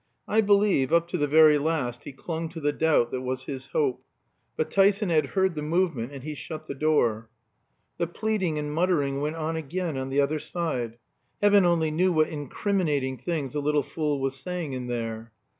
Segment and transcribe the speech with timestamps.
[0.27, 3.67] I believe up to the very last he clung to the doubt that was his
[3.67, 4.03] hope.
[4.57, 7.29] But Tyson had heard the movement and he shut the door.
[7.99, 10.97] The pleading and muttering went on again on the other side.
[11.39, 15.33] Heaven only knew what incriminating things the little fool was saying in there!